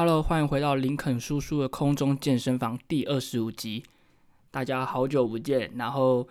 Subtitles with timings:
[0.00, 3.82] Hello，欢迎回到林肯叔叔的空中健身房第二十五集。
[4.48, 6.24] 大家好久不见，然后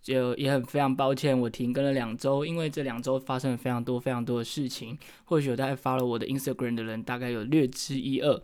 [0.00, 4.96] 就也很非常抱歉，我停更了两周，因为这两周发生了非常多非常多的事情。
[5.24, 8.40] 或许有在发了我的 Instagram 的人，大概有略知一二。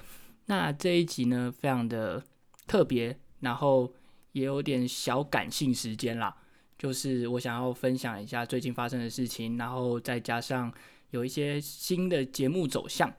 [0.46, 2.20] 那这一集呢，非常的
[2.66, 3.92] 特别，然后
[4.32, 6.34] 也有点小感性时间啦，
[6.76, 10.74] 就是我想要分享一下最近发生的事情，然后再加上
[11.12, 13.14] 有一些新的节目走向。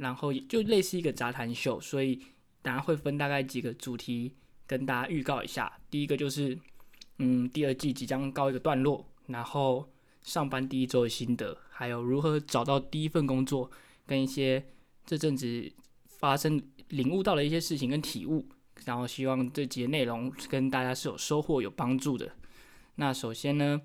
[0.00, 2.18] 然后就类似一个杂谈秀，所以
[2.62, 4.32] 大家会分大概几个主题
[4.66, 5.70] 跟大家预告一下。
[5.90, 6.58] 第一个就是，
[7.18, 9.86] 嗯，第二季即将告一个段落，然后
[10.22, 13.70] 上班第一周的心得，还有如何找到第一份工作，
[14.06, 14.64] 跟一些
[15.04, 15.70] 这阵子
[16.06, 18.48] 发生领悟到的一些事情跟体悟。
[18.86, 22.32] 然后希望这节内容跟大家是有收获、有帮助的。
[22.94, 23.82] 那首先呢，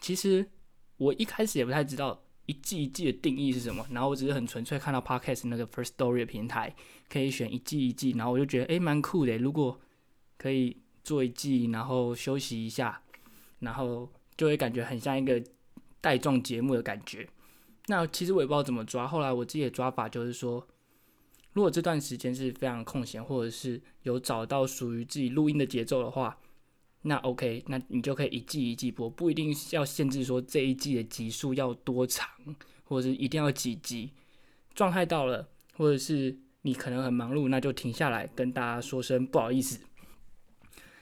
[0.00, 0.44] 其实
[0.96, 2.24] 我一开始也不太知道。
[2.52, 3.86] 一季一季的定义是什么？
[3.90, 6.74] 然后我只是很纯粹看到 podcast 那个 First Story 的平台
[7.08, 9.38] 可以选一季一季，然后我就觉得诶蛮酷的。
[9.38, 9.80] 如果
[10.36, 13.00] 可以做一季，然后休息一下，
[13.60, 15.42] 然后就会感觉很像一个
[16.02, 17.26] 带状节目的感觉。
[17.86, 19.08] 那其实我也不知道怎么抓。
[19.08, 20.66] 后来我自己的抓法就是说，
[21.54, 26.38] 如果这段时间是非常空闲，或者是有找到属于自己录音的节奏的话。
[27.04, 32.28] 那 OK，那你就可以一季一季播，不一定要限制说这一季的集数要多长，
[32.84, 34.12] 或者是一定要几集。
[34.72, 39.80] 状态到了，或者是你可能很忙碌，那就停下来跟大家说声不好意思。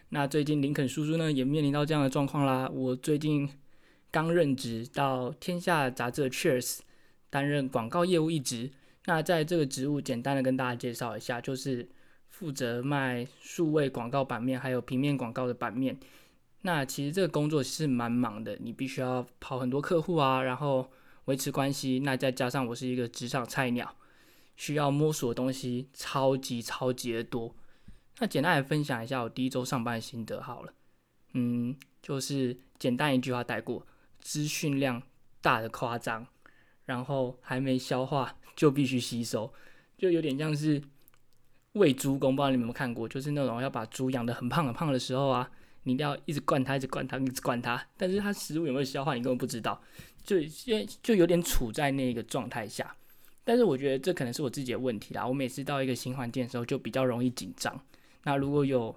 [0.08, 2.66] 那最近林肯叔叔呢也面临到这样的状况啦。
[2.72, 3.46] 我最近
[4.10, 6.78] 刚任职到天下杂志的 Cheers
[7.28, 8.70] 担任广告业务一职。
[9.04, 11.90] 那在这个职务，简单的跟大家介绍一下，就是。
[12.40, 15.94] 负责卖数位广告版面，还有平面广告的版面。
[16.62, 20.90] 那其实这个工作是蛮忙的，你必须要跑很多客户啊，然后
[21.26, 21.98] 维持关系。
[21.98, 23.94] 那再加上我是一个职场菜鸟，
[24.56, 27.54] 需要摸索的东西超级超级的多。
[28.20, 30.72] 那简单来分享一下我第一周上班的心得好了。
[31.34, 33.86] 嗯，就是简单一句话带过，
[34.22, 35.02] 资讯量
[35.42, 36.26] 大的夸张，
[36.86, 39.52] 然后还没消化就必须吸收，
[39.98, 40.80] 就有点像是。
[41.74, 45.48] 喂猪工，不知道你们有没有看过，就是那种要把猪养的很胖很胖的时候啊，
[45.84, 49.80] 你一定要一直灌它，一直灌它，一直灌它，但是它食物有没有消化，你根本不知道，
[50.24, 52.92] 就现就有点处在那个状态下。
[53.44, 57.80] 但是我觉得这可能是我自己的问题啦，我每次到一个新环境的时候就比较容易紧张。
[58.24, 58.94] 那如果有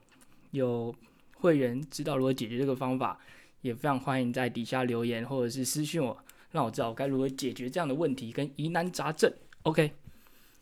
[0.50, 0.94] 有
[1.36, 3.20] 会员知道如何解决这个方法，
[3.62, 6.18] 也非常欢迎在底下留言或者是私信我，
[6.50, 9.32] 让我知道该如何解决这样的问题跟疑难杂症。
[9.62, 9.92] OK，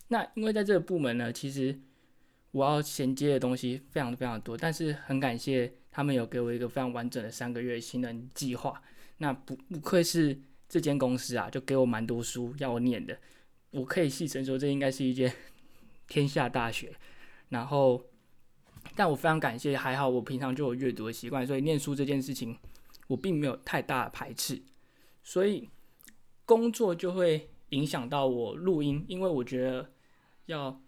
[0.09, 1.79] 那因为在这个部门呢，其实。
[2.51, 8.81] 我要衔接的东西非常非常多，但是很感谢他们有给我一个非常完整的三个月新人计划。
[9.19, 13.17] 那不不愧是这间公司啊，就给我蛮多书要我念的。
[13.69, 15.33] 我可以细称说，这应该是一间
[16.07, 16.93] 天下大学。
[17.49, 18.03] 然后，
[18.95, 22.57] 但我非常感谢，还好我平常就有阅读的习惯，所以念书这件事情
[23.07, 24.61] 我并没有太大的排斥。
[25.23, 25.69] 所以
[26.45, 29.89] 工作就会影响到我录音，因为我觉得
[30.47, 30.81] 要。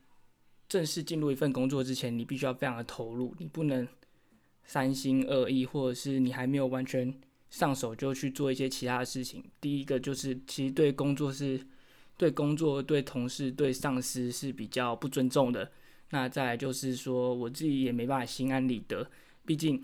[0.74, 3.88] 正式进入一份工作之前，你必须要非常的投入，你不能
[4.66, 7.14] 三心二意，或者是你还没有完全
[7.52, 9.46] 上手就去做一些其他的事情。
[9.62, 11.64] 第一个就是，其实对工作是
[12.18, 15.72] 对工作、对同事、对上司是比较不尊重的。
[16.10, 19.08] 那再来就是说，我自己也没办法心安理得，
[19.46, 19.80] 毕竟，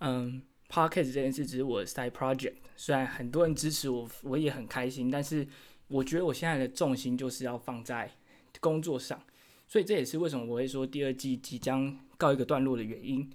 [0.00, 5.48] 嗯，podcast 这件事只是我的 side project，虽然很多人支持我，我也很开心，但是
[5.88, 8.10] 我觉得我现在的重心就是要放在
[8.60, 9.18] 工作上。
[9.66, 13.30] 所以这也是为什么我会说第二季即将告一个段落的原因。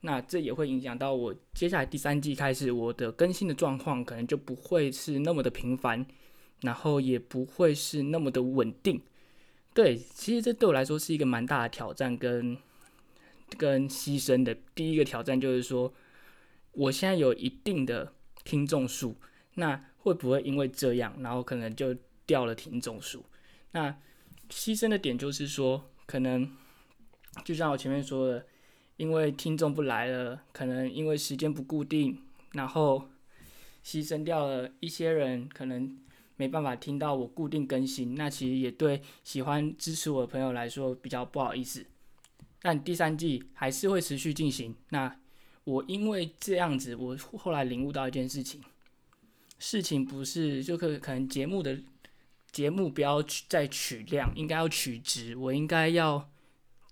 [0.00, 6.04] 那这也会影响到我接下来第三季开始我的更新的状况，可能就不会是那么的频繁，
[6.60, 9.00] 然后也不会是那么的稳定。
[9.72, 12.56] 对，其实这对我来说是一个蛮大的挑战跟
[13.56, 14.54] 跟牺牲的。
[14.74, 15.92] 第一个挑战就是说，
[16.72, 18.12] 我现在有一定的
[18.44, 19.16] 听众数，
[19.54, 21.96] 那会不会因为这样，然后可能就
[22.26, 23.24] 掉了听众数？
[23.72, 23.96] 那
[24.54, 26.48] 牺牲的点就是说，可能
[27.44, 28.46] 就像我前面说的，
[28.96, 32.22] 因为听众不来了，可能因为时间不固定，
[32.52, 33.08] 然后
[33.84, 35.98] 牺牲掉了一些人，可能
[36.36, 38.14] 没办法听到我固定更新。
[38.14, 41.84] 那其实也对喜欢支持我的朋友来说比较不好意思。
[42.62, 44.74] 但第三季还是会持续进行。
[44.90, 45.14] 那
[45.64, 48.62] 我因为这样子，我后来领悟到一件事情，
[49.58, 51.82] 事情不是就可可能节目的。
[52.54, 55.36] 节目不要取再取量，应该要取值。
[55.36, 56.30] 我应该要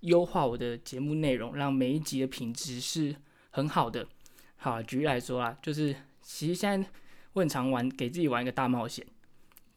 [0.00, 3.14] 优化我的节目内容，让每一集的品质是
[3.50, 4.08] 很好的。
[4.56, 6.90] 好，举例来说啦，就是其实现在
[7.34, 9.06] 我很常玩，给自己玩一个大冒险，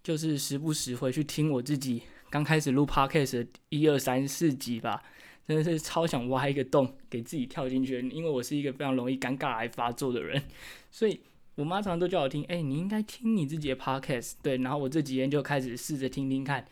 [0.04, 2.02] 就是时不时回去听我自己
[2.32, 5.04] 刚开始录 podcast 一二三四集吧，
[5.48, 10.42] 真的是超想挖一个洞给自己跳进去，因为我是一个非常容易尴尬癌发作的人，
[10.90, 11.22] 所以
[11.56, 16.68] 我妈常常都叫我听，哎，你应该听你自己的 podcast，对，然后我这几天就开始试着听听看，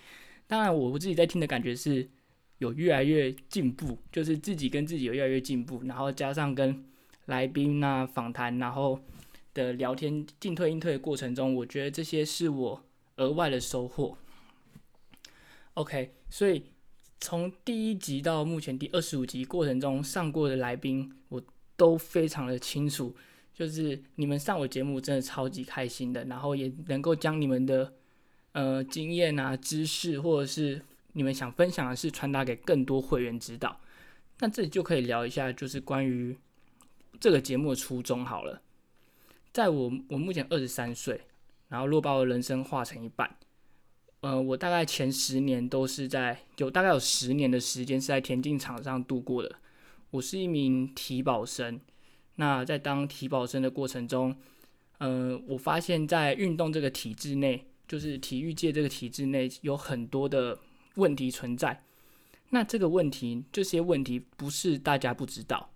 [0.45, 2.09] 当然我自己在听的感觉是
[2.57, 6.83] 有越来越进步，就是自己跟自己有越来越进步，然后加上跟
[7.25, 8.99] 来宾啊访谈，然后
[9.53, 12.83] 的聊天进退应退的过程中，我觉得这些是我
[13.15, 14.17] 额外的收获。
[15.75, 16.63] OK，所以
[17.21, 21.41] 从第一集到目前第二十五集过程中上过的来宾，我
[21.77, 23.15] 都非常的清楚，
[23.53, 27.93] 就是你们上我节目真的超级开心的，然后也能够将你们的
[28.53, 30.81] 呃经验啊、知识，或者是
[31.13, 33.79] 你们想分享的事传达给更多会员知道。
[34.39, 36.35] 那这里就可以聊一下，就是关于
[37.19, 38.61] 这个节目的初衷好了。
[39.51, 41.21] 在我我目前二十三岁，
[41.69, 43.37] 然后若把我人生划成一半。
[44.21, 49.55] 呃，我大概前十年都是在有大概有十年的时间是在田径场上度过的。
[50.11, 51.79] 我是一名体保生，
[52.35, 54.35] 那在当体保生的过程中，
[54.97, 60.57] 呃，我发现，在运动这个体制内，就是体育界这个体制内，有很多的
[60.95, 61.83] 问题存在。
[62.49, 65.71] 那这个问题，这些问题不是大家不知道，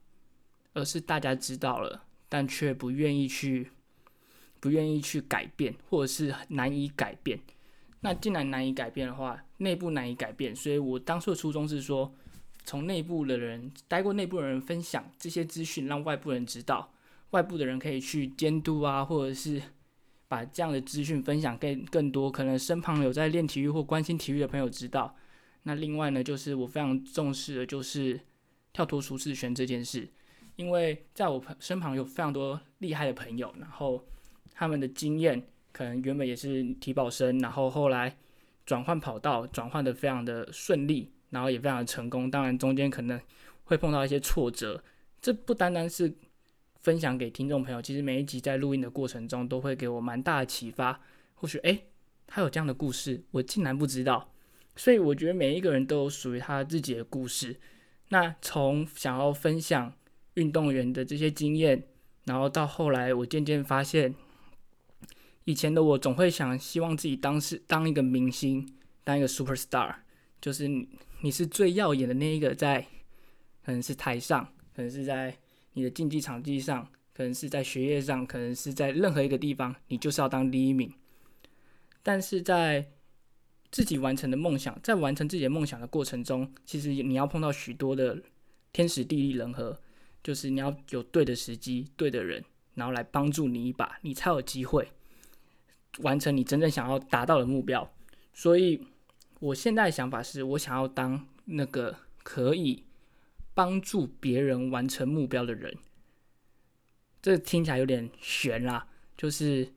[0.73, 3.71] 而是大家知道了，但却不愿意去，
[4.59, 7.39] 不愿意去改变，或者是难以改变。
[8.01, 12.13] 那既然难以改变的话，内部难以改变，所以我当初的初衷是说，
[12.67, 16.93] 从内部的人待过内部的人分享这些资讯，让外部人知道，
[17.31, 19.59] 外部的人可以去监督啊，或者是
[20.27, 25.15] 把这样的资讯分享给更多可能身旁有在练体育或关心体育的朋友知道。
[25.63, 28.19] 那另外呢，就是我非常重视的就是
[28.71, 30.07] 跳脱舒适圈这件事，
[30.57, 34.05] 因为在我身旁有非常多厉害的朋友，然后
[34.51, 35.41] 他们的经验。
[35.73, 38.17] 可能原本也是体保生，然后后来
[38.65, 42.29] 转换跑道，转换的非常的顺利，然后也非常的成功。
[42.29, 43.19] 当然中间可能
[43.65, 44.83] 会碰到一些挫折，
[45.21, 46.13] 这不单单是
[46.81, 50.99] 分享给听众朋友，其实每一集在录音的过程中都会给我蛮大的启发。
[51.35, 51.85] 或许诶，
[52.25, 54.31] 他有这样的故事，我竟然不知道。
[54.75, 57.59] 所以我觉得每一个人都有属于他自己的故事。
[58.09, 59.93] 那从想要分享
[60.35, 61.83] 运动员的这些经验，
[62.25, 64.13] 然后到后来我渐渐发现。
[65.45, 68.67] 以前的我总会想，希望自己当是当一个明星，
[69.05, 69.95] 当一个 super star，
[70.41, 70.87] 就是你
[71.21, 72.81] 你是最耀眼的那一个，在
[73.63, 75.37] 可能是台上，可能是在
[75.73, 80.93] 你的竞技场地上，可能是在学业上，可能是在任何一个地方，你就是要当第一名。
[82.03, 82.85] 但是在
[83.69, 88.21] 自己完成的梦想，在完成自己的梦想的过程中，其实你要碰到许多的
[88.71, 89.77] 天时地利人和，
[90.23, 92.43] 就是你要有对的时机、对的人，
[92.75, 94.87] 然后来帮助你一把，你才有机会。
[95.99, 97.91] 完成你真正想要达到的目标，
[98.31, 98.79] 所以
[99.39, 102.85] 我现在的想法是我想要当那个可以
[103.53, 105.77] 帮助别人完成目标的人。
[107.21, 109.73] 这听起来有点悬啦，就是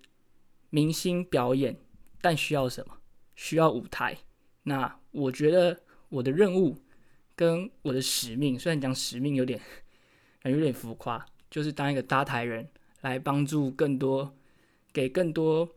[0.70, 1.76] 明星表演，
[2.20, 2.98] 但需要什么？
[3.34, 4.16] 需要舞台。
[4.62, 6.76] 那我觉得我的任务
[7.34, 9.60] 跟我的使命，虽然讲使命有点
[10.44, 12.68] 有点浮夸，就是当一个搭台人，
[13.00, 14.34] 来帮助更多，
[14.92, 15.68] 给更多。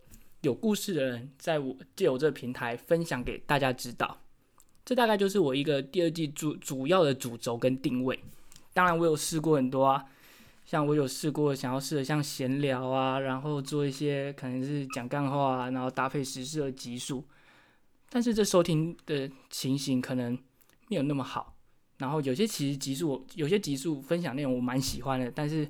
[0.44, 4.18] 有故事的人，在我借我这个平台分享给大家知道，
[4.84, 8.20] 这大概就是我一个第二季主主要的主轴跟定位。
[8.74, 10.04] 当然，我有试过很多啊，
[10.66, 17.24] 像我有试过想要试的像闲聊啊，然后做一些可能是讲干话啊，然后搭配时事的集数，
[18.10, 20.38] 但是这收听的情形可能
[20.90, 21.56] 没有那么好。
[22.00, 25.66] 然后有些其实集数，有些集数分享内容我蛮喜欢的，但是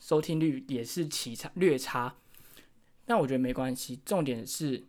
[0.00, 2.14] 收听率也是奇差略差。
[3.06, 4.84] 但我觉得没关系，重点是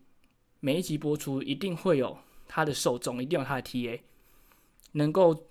[0.59, 2.17] 每一集播出一定会有
[2.47, 3.99] 它的受众，一定有它的 TA，
[4.93, 5.47] 能够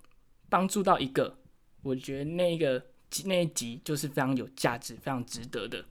[0.49, 1.37] 帮助到一个，
[1.83, 2.83] 我觉得那一个
[3.25, 5.85] 那一集就是非常有价值、非常值得的。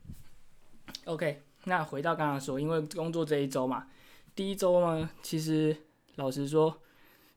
[1.05, 3.87] OK，那回到刚刚说，因为工作这一周嘛，
[4.35, 5.75] 第一周呢，其实
[6.15, 6.81] 老实说，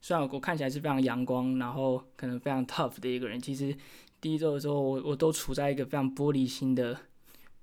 [0.01, 3.77] 虽然我看起来是非常阳光，然后可能非常 tough 的一个人，其实
[4.21, 6.99] 第一周的时候，我我都处在一个非常玻璃心的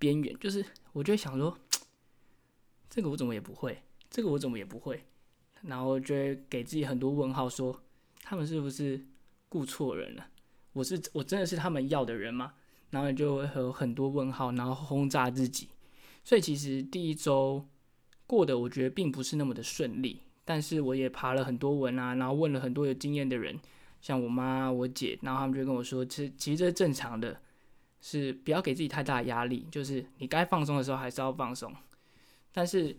[0.03, 1.57] 边缘，就是我就想说。
[2.95, 5.03] 这个我怎么也不会，这个我怎么也不会，
[5.63, 7.81] 然后就会给自己很多问号，说
[8.21, 9.03] 他们是不是
[9.49, 10.27] 雇错人了？
[10.73, 12.53] 我是我真的是他们要的人吗？
[12.91, 15.69] 然后就会有很多问号，然后轰炸自己。
[16.23, 17.65] 所以其实第一周
[18.27, 23.59] 过的我觉得并不是那么的顺利，但是我也爬了很多文啊，然后问了很多有经验的人，
[24.01, 27.41] 像我妈、我姐，然后他们就跟我说，其实其实这是正常的，
[28.05, 31.73] 是不要给自己太大的压力，就是你该放松的时候还是要放松。
[32.51, 32.95] 但是，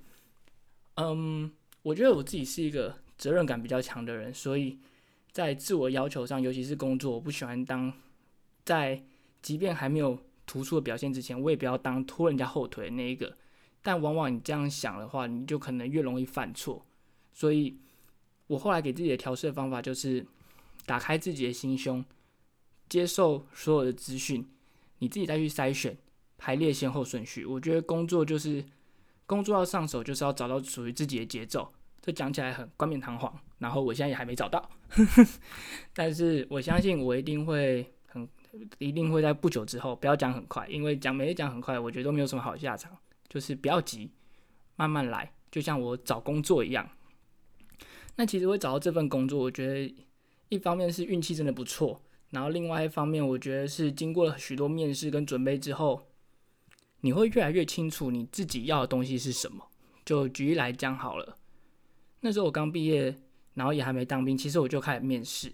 [0.94, 4.78] 嗯，我觉得我自己是一个责任感比较强的人，所以
[5.30, 7.92] 在自我要求上，尤其是工作，我不喜欢当
[8.64, 9.04] 在
[9.42, 13.36] 即便还没有突出的表现之前，我也不要当拖人家后腿那一个。
[13.82, 16.86] 但往往你这样想的话，你就可能越容易犯错。
[17.34, 17.76] 所以
[18.46, 20.26] 我后来给自己的调试方法就是
[20.86, 22.02] 打开自己的心胸，
[22.88, 24.48] 接受所有的资讯，
[24.98, 25.96] 你自己再去筛选、
[26.38, 27.44] 排列先后顺序。
[27.44, 28.64] 我觉得工作就是
[29.26, 31.72] 工作要上手，就是要找到属于自己的节奏。
[32.02, 34.70] 这讲起来很冠冕堂皇，然后我现在也还没找到，
[35.94, 38.28] 但是我相信我一定会很
[38.78, 42.96] 一定会在不久之后，不要讲很快，因为讲每讲很快，我觉得都没有什么好下场。
[43.26, 44.12] 就是不要急，
[44.76, 46.88] 慢慢来，就像我找工作一样。
[48.14, 49.92] 那其实会找到这份工作，我觉得
[50.50, 52.00] 一方面是运气真的不错，
[52.34, 56.08] 然后另外一方面，我觉得是经过了许多面试跟准备之后，
[57.00, 59.68] 你会越来越清楚你自己要的东西是什么。
[60.04, 61.38] 就举例来讲好了，
[62.20, 63.16] 那时候我刚毕业，
[63.54, 65.52] 然后也还没当兵，其实我就开始面试。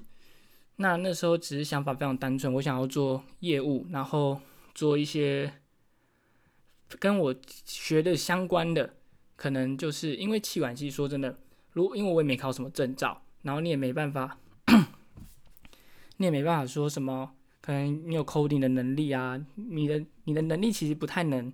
[0.76, 4.40] 那那时候只是想法非常单纯，我想要做业务，然后
[4.74, 5.52] 做一些。
[6.98, 7.32] 跟我
[7.64, 8.96] 学的相关的，
[9.36, 11.38] 可能就是因为气管系，说真的，
[11.70, 14.36] 如因为我也没考什么证照，然后你也没办法，
[16.20, 21.50] 你也没办法说什么，可能你有 coding 的能力啊，你的你的能力其实不太能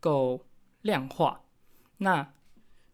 [0.00, 0.44] 够
[0.80, 1.40] 量化。
[1.98, 2.32] 那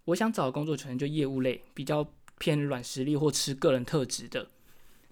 [0.04, 4.50] 我想找的工作可能就业务类，比较偏软实力或吃个人特质的。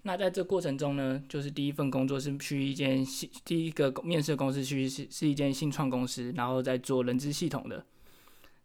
[0.03, 7.83] 那在这过程中呢，就是第一份工作是去一间新第一个面试公司去是是一间新创公司，然后在做人资系统的。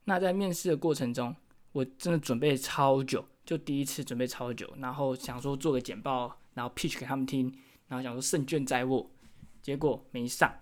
[0.05, 1.35] 那在面试的过程中，
[1.73, 7.53] 我真的准备超久，就第一次准备超久，然后想说做个简报，然后 pitch 给他们听，
[7.89, 9.11] 然后想说胜券在握，
[9.61, 10.53] 结果没上。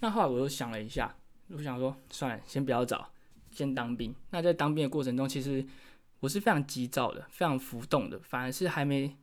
[0.00, 1.14] 那后来我又想了一下，
[1.48, 3.10] 我想说算了，先不要找，
[3.50, 4.14] 先当兵。
[4.30, 5.66] 那在当兵的过程中，其实
[6.20, 9.16] 我是非常急躁的，非常浮动的，反而是还没。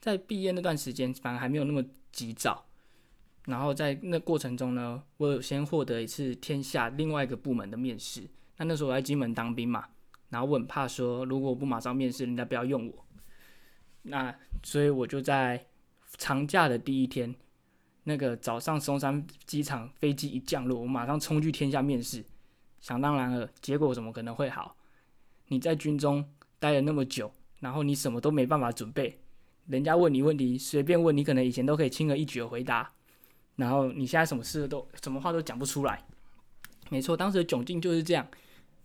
[0.00, 2.64] 在毕业那段时间，反而还没有那么急躁。
[3.46, 8.22] 然后在那过程中呢，我有先获得一次天下另外一个部门的面试。
[8.58, 9.86] 那那时候我在金门当兵嘛，
[10.28, 13.04] 然后我很怕说，如果我不马上面试，人家不要用我。
[14.08, 15.64] 那所以我就在
[16.16, 17.34] 长假的第一天，
[18.04, 22.24] 那个早上松山机场飞机一降落，我马上冲去天下面试。
[22.80, 24.76] 想当然了，结果怎么可能会好？
[25.48, 26.24] 你在军中
[26.58, 29.18] 待了那么久，然后你什么都没办法准备。
[29.66, 32.90] 人家问你问题，随便问你，可能以前都可以轻而易举的回答，
[33.56, 36.02] 然后你现在什么事都什么话都讲不出来。
[36.88, 38.26] 没错，当时的窘境就是这样。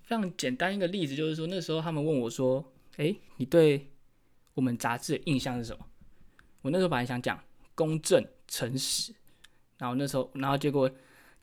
[0.01, 2.61] 非常简单一个例子，就是说那时候他们问我说
[2.97, 3.87] ：“诶，你对
[4.53, 5.86] 我们杂志的印象是什么？”
[6.62, 7.39] 我那时候本来想讲
[7.75, 9.13] 公正诚实，
[9.77, 10.89] 然后那时候，然后结果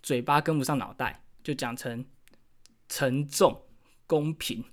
[0.03, 2.05] 嘴巴跟不上脑袋，就讲成
[2.89, 3.63] 沉重
[4.07, 4.65] 公平，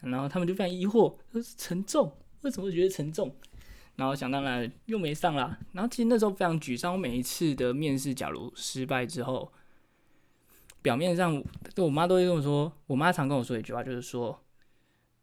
[0.00, 3.34] 然后他们就非常疑惑，说沉重为什么会觉得沉重？
[3.96, 5.58] 然后想当然又没上啦。
[5.72, 6.92] 然后其实那时候非常沮丧。
[6.92, 9.50] 我每一次的面试，假如失败之后，
[10.82, 11.42] 表面上，
[11.78, 14.38] 我妈都会跟我说，我妈常跟我说一句话，就是说，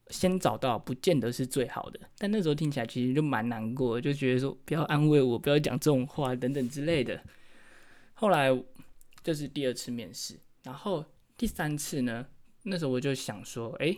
[0.09, 1.99] 先找到不见得是最好的。
[2.17, 7.21] 但那时候听起来其实就蛮难过，就觉得说不要安慰我，不要讲这种话等等之类的。
[8.13, 8.49] 后来
[9.23, 11.05] 这是第二次面试，然后
[11.37, 12.25] 第三次呢，
[12.63, 13.97] 那时候我就想说，哎，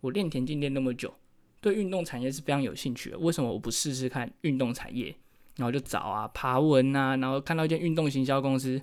[0.00, 1.14] 我练田径练那么久。
[1.62, 5.14] 对运动产业是非常有兴趣的，为什么我不试试看运动产业？
[5.56, 8.80] 然后就找啊，爬文啊，然后看到一间运动行销公司，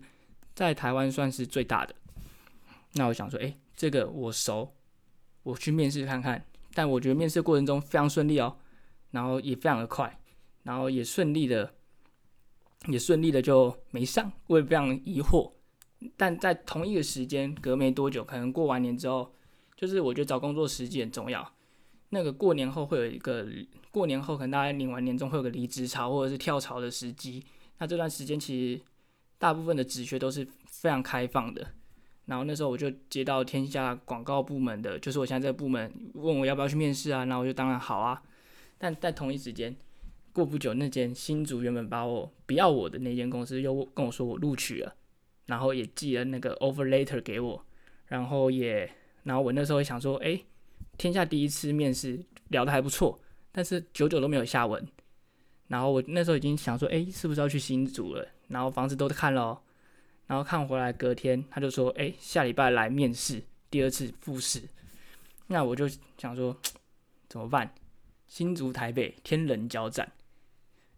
[0.54, 1.96] 在台湾算是最大的。
[2.94, 4.76] 那我想说，哎，这个我熟，
[5.48, 6.44] 我去面试看看。
[6.74, 8.58] 但我觉得面试过程中非常顺利哦，
[9.12, 10.20] 然后也非常的快，
[10.64, 11.74] 然后也顺利的，
[12.88, 15.52] 也顺利的就没上，我也非常疑惑。
[16.16, 19.34] 但在同一个时间，隔没多久，可能过完年之后，
[19.76, 21.52] 就是我觉得找工作时机很重要。
[22.10, 23.48] 那个过年后会有一个
[23.90, 27.44] 过年后可能大家领完年终会有个离职潮或者是跳槽的时机，
[27.80, 28.82] 那这段时间其实
[29.40, 31.66] 大部分的职缺都是非常开放的。
[32.28, 38.22] 然后那时候我就接到天下广告部门的，就是我现在这个部门问我要不要去面试啊，那我就当然好啊。
[38.78, 39.76] 但在同一时间，
[40.32, 44.94] 过不久那间新竹原本把我不要我的那间公司又跟我说我录取了，
[45.48, 47.66] 然后也寄了那个 offer letter 给我，
[48.06, 48.90] 然后也
[49.24, 50.40] 然后我那时候想说，哎。
[50.98, 53.20] 天下第一次面试聊得还不错，
[53.52, 54.84] 但是久久都没有下文。
[55.68, 58.28] 然后我那时候已经想说，哎，是不是要去新竹了？
[58.48, 59.62] 然后房子都看了，
[60.28, 63.42] 然后看回来隔天他就说，哎，下礼拜来面试
[63.72, 64.62] 第二次复试。
[65.48, 66.56] 那我就想说，
[67.28, 67.74] 怎么办？
[68.28, 70.12] 新竹台北天人交战。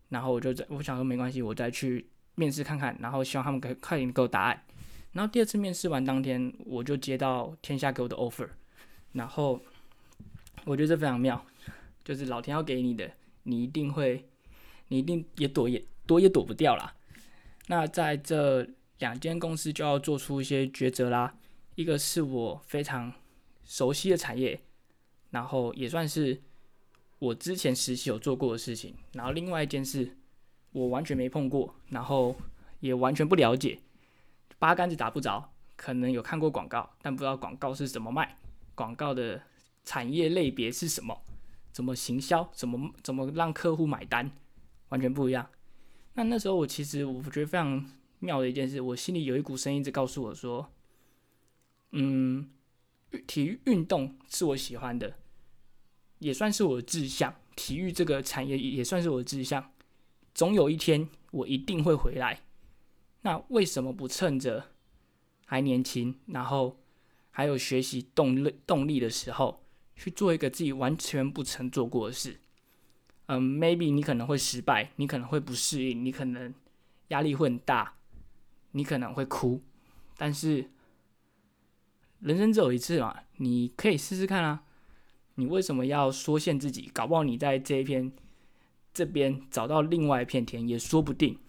[0.09, 2.05] 然后我就在我想说没关系，我再去
[2.35, 4.63] 面试看看，然后希望他们可以快点给我答案。
[5.13, 8.49] 然后第二次面试完当天，我就接到天下给我的 offer，
[9.13, 9.61] 然后。
[10.65, 11.43] 我觉得这非常妙，
[12.03, 13.09] 就是老天要给你的，
[13.43, 14.27] 你一定会，
[14.89, 16.93] 你一定也躲也躲也躲不掉啦。
[17.67, 18.67] 那在这
[18.99, 21.35] 两间公司就要做出一些抉择啦。
[21.75, 23.11] 一个是我非常
[23.65, 24.61] 熟悉的产业，
[25.31, 26.41] 然后也算是
[27.17, 28.95] 我之前实习有做过的事情。
[29.13, 30.17] 然后另外一件事，
[30.71, 32.35] 我完全没碰过，然后
[32.79, 33.79] 也完全不了解，
[34.57, 35.51] 八竿子打不着。
[35.75, 38.37] 可能有看过广告，但不知道广告是怎么卖，
[38.75, 39.41] 广告的
[39.85, 41.21] 产业类别是什么，
[41.71, 44.29] 怎么行销，怎么怎么让客户买单，
[44.89, 45.49] 完全不一样。
[46.15, 47.89] 那那时候我其实我觉得非常
[48.19, 50.71] 妙的一件事，我心里有一股声音在告诉我说，
[51.91, 52.49] 嗯，
[53.27, 55.15] 体育运动是我喜欢的，
[56.19, 59.71] 也算是我的志向，体育这个产业也算是我的志向，
[60.33, 62.41] 总有一天我一定会回来。
[63.21, 64.71] 那为什么不趁着？
[65.45, 66.79] 还年轻，然后
[67.31, 72.39] 还有学习动力动力的时候，去做一个自己完全不曾做过的事。
[73.25, 76.53] 嗯，maybe 你可能会失败，你可能会不适应，你可能
[77.07, 77.95] 压力会很大，
[78.71, 79.61] 你可能会哭。
[80.17, 80.69] 但是
[82.19, 84.63] 人生只有一次嘛，你可以试试看啊。
[85.35, 86.89] 你为什么要缩限自己？
[86.93, 88.11] 搞不好你在这一片
[88.93, 91.39] 这边找到另外一片天也说不定。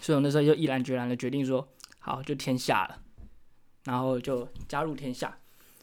[0.00, 3.02] 所以我那时候就毅然决然的决定说，好，就天下了。
[3.84, 5.38] 然后就加入天下。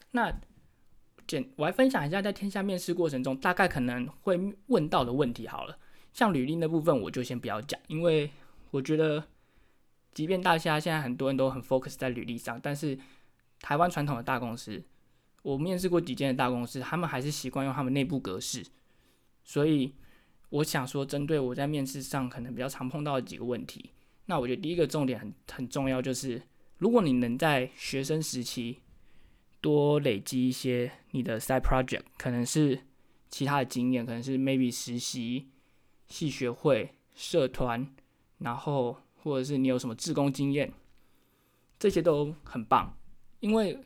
[0.09, 0.33] 那
[1.27, 5.47] 简我来分享一下，在天下面试过程中，大概可能会问到的问题。
[5.47, 5.77] 好了，
[6.11, 8.31] 像履历那部分，我就先不要讲，因为
[8.71, 9.23] 我觉得，
[10.13, 12.97] 即便大家现在很多人都很 focus 在履历上，但是
[13.59, 14.83] 台湾传统的大公司，
[15.43, 18.65] 我面试过几间的大公司，他们还是习惯用他们内部格式。
[19.43, 19.93] 所以
[20.49, 23.91] 我想说，针对我在面试上可能比较常碰到的几个问题，
[24.25, 26.41] 那我觉得第一个重点很很重要，就是。
[26.77, 28.79] 如果你能在学生时期
[29.61, 32.79] 多累积一些你的 side project，可能是
[33.29, 35.51] 其他的经验，可能是 maybe 实习、
[36.07, 37.87] 系学会、社团，
[38.39, 40.71] 然后或者是你有什么志工经验，
[41.79, 42.97] 这些都很棒，
[43.39, 43.79] 因为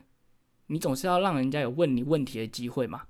[0.66, 3.06] 你总是要让人家有问你问题的机会嘛。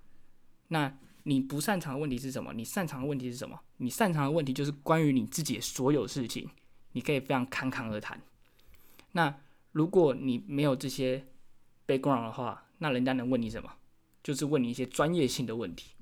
[0.69, 2.53] 那你不擅长的问题是什么？
[2.53, 3.59] 你擅长的问题是什么？
[3.79, 6.49] 你擅长的问题就是关于你自己所有事情，
[6.93, 8.21] 你可以非常侃侃而谈。
[9.13, 9.35] 那
[9.73, 11.25] 如果你没有这些
[11.87, 13.71] background 的话，那人家能问你什么？
[14.23, 15.93] 就是问你一些专业性的问题。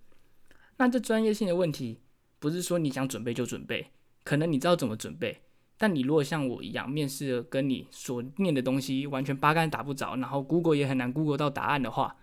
[0.76, 2.00] 那这专业性的问题，
[2.38, 3.90] 不是说你想准备就准备，
[4.24, 5.42] 可能你知道怎么准备，
[5.76, 12.16] 但你如果像我一样，面试跟你所念的东西完全八竿打不着，然后 Google 也很难 Google 到答案的话，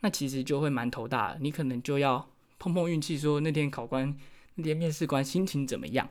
[0.00, 1.36] 那其实就会蛮头大。
[1.40, 4.16] 你可能就要碰碰运气，说那天考官、
[4.56, 6.08] 那天面试官心情怎么样。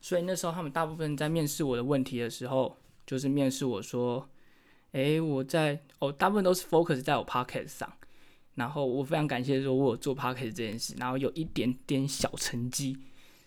[0.00, 2.76] 所以那时候他们大部分在面试我的问题的时候。
[3.04, 4.26] 就是面试我说，
[4.92, 7.92] 诶，我在哦，大部分都是 focus 在我 pocket 上，
[8.54, 12.96] 然后我非常感谢说我有做 podcast 这件事，然后有一点点小成绩，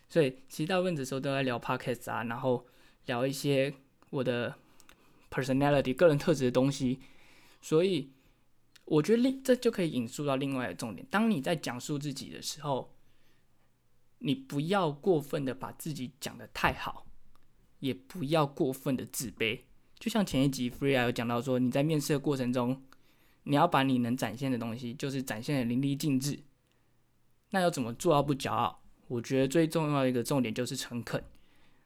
[0.08, 2.66] 所以其实大部分的时候都在聊 podcast 啊，然后
[3.06, 3.74] 聊一些
[4.10, 4.56] 我的
[5.30, 7.00] personality 个人特质的东西，
[7.62, 8.12] 所以
[8.86, 12.94] 我觉得另这就可以引述到另外一个重点，当你在讲述自己的时候，
[14.20, 17.04] 你不要过分的把自己讲的太好。
[17.80, 19.60] 也不要过分的自卑，
[20.00, 22.82] 就像前一集 Free 有讲到说，你在面试的过程中，
[23.44, 26.40] 你要把你能展现的东西，就是展现的淋漓尽致。
[27.52, 28.82] 那要怎么做到不骄傲？
[29.08, 31.24] 我觉得最重要的一个重点就是诚恳。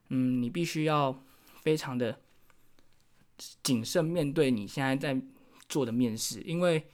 [0.09, 1.23] 嗯，你必须要
[1.61, 2.19] 非常的
[3.61, 5.21] 谨慎面对你现在在
[5.67, 6.87] 做的面试，因为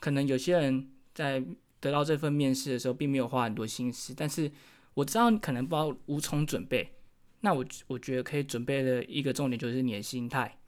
[0.00, 1.42] 可能有些人在
[1.80, 4.50] 得到这份面试的时候，并没有花很多心思，但是
[4.94, 6.92] 我知道你可能不知道无从准备。
[7.40, 10.58] 那我我觉得可以准备的一个重点就是你的心态，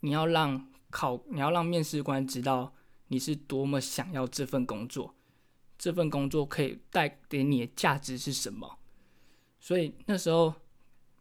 [0.00, 2.72] 你要让考你要让面试官知道
[3.08, 5.14] 你是多么想要这份工作，
[5.78, 8.78] 这份工作可以带给你的价值是什么。
[9.60, 10.52] 所以那时候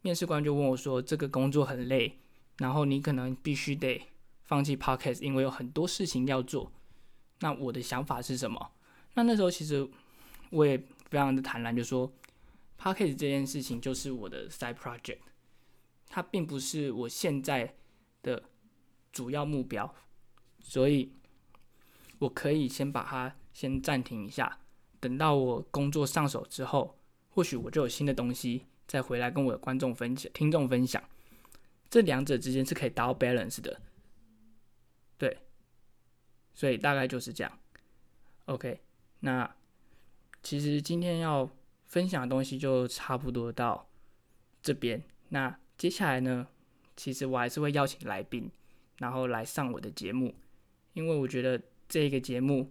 [0.01, 2.17] 面试官就问我说：“这个工作很累，
[2.57, 4.01] 然后你可能必须得
[4.43, 6.71] 放弃 podcast，因为有很多事情要做。”
[7.39, 8.71] 那我的想法是什么？
[9.13, 9.87] 那那时候其实
[10.49, 10.77] 我也
[11.09, 12.11] 非常的坦然，就说。
[12.79, 15.17] p a c k a g e 这件事情就是我的 side project，
[16.07, 17.75] 它并不是我现在
[18.21, 18.43] 的
[19.11, 19.95] 主要目标，
[20.59, 21.11] 所以
[22.19, 24.59] 我可以先把它先暂停一下，
[24.99, 26.95] 等到我工作上手之后，
[27.31, 31.03] 或许我就有新的东西再回来跟我的观众分享、听众分享，
[31.89, 33.81] 这两者之间是可以达到 balance 的，
[35.17, 35.39] 对，
[36.53, 37.59] 所以大概就是这样。
[38.45, 38.79] OK，
[39.21, 39.55] 那
[40.43, 41.49] 其实今天要。
[41.87, 43.89] 分享的东西就差不多到
[44.61, 45.01] 这边。
[45.29, 46.45] 那接下来呢？
[46.97, 48.51] 其实我还是会邀请来宾，
[48.97, 50.35] 然后来上我的节目，
[50.91, 52.69] 因为我觉得这个节目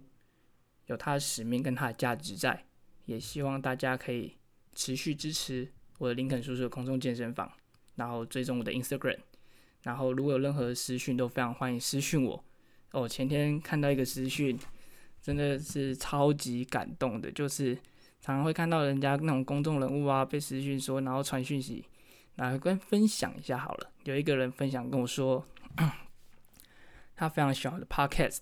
[0.87, 2.65] 有他的使命跟他的价值在，
[3.05, 4.35] 也希望大家可以
[4.75, 7.51] 持续支持我的林肯叔叔的空中健身房，
[7.95, 9.19] 然后追踪我的 Instagram，
[9.83, 12.43] 然后如果有任何私讯都非常欢迎私讯我。
[12.91, 14.57] 哦，前天看到一个私讯，
[15.21, 17.75] 真的是超级感动的，就是
[18.21, 21.83] 常常会看到人家那种公众人物啊被私讯说，然后传讯息，
[22.35, 23.91] 然后跟分享一下好了。
[24.05, 25.45] 有一个人分享跟我说，
[27.13, 28.39] 他非常喜欢我的 Podcast，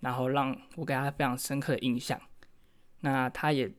[0.00, 2.20] 然后让我给他非常深刻的印象。
[3.00, 3.70] 那他也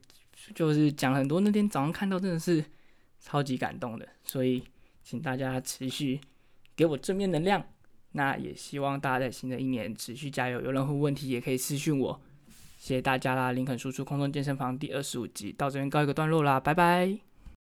[0.54, 2.64] 就是讲很多，那天早上看到真的是
[3.20, 4.62] 超级感动的，所以
[5.02, 6.20] 请大家持续
[6.74, 7.64] 给我正面能量。
[8.12, 12.20] 那也希望大家在新的一年持续加油，有任何问题也可以私信我。
[12.78, 13.52] 谢谢大家啦！
[13.52, 17.31] 林肯输出空中健身房第二十五集到这边告一个段落啦，拜拜。